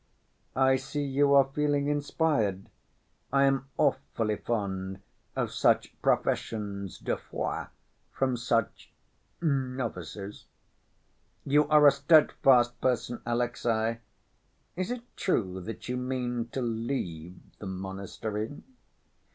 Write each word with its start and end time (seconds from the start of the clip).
"I 0.55 0.77
see 0.77 1.03
you 1.03 1.35
are 1.35 1.47
feeling 1.53 1.85
inspired. 1.87 2.71
I 3.31 3.43
am 3.43 3.69
awfully 3.77 4.37
fond 4.37 4.99
of 5.35 5.51
such 5.51 5.93
professions 6.01 6.97
de 6.97 7.15
foi 7.17 7.67
from 8.11 8.35
such—novices. 8.35 10.45
You 11.45 11.67
are 11.67 11.85
a 11.85 11.91
steadfast 11.91 12.81
person, 12.81 13.21
Alexey. 13.27 13.97
Is 14.75 14.89
it 14.89 15.03
true 15.15 15.61
that 15.61 15.87
you 15.87 15.97
mean 15.97 16.47
to 16.47 16.63
leave 16.63 17.39
the 17.59 17.67
monastery?" 17.67 18.59